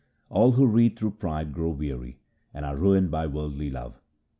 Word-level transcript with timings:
All 0.29 0.53
who 0.53 0.65
read 0.65 0.97
through 0.97 1.11
pride 1.11 1.53
grow 1.53 1.69
weary, 1.69 2.17
and 2.55 2.65
are 2.65 2.75
ruined 2.75 3.11
by 3.11 3.27
worldly 3.27 3.69
love. 3.69 4.01